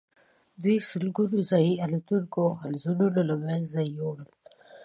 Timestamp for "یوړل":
3.95-4.29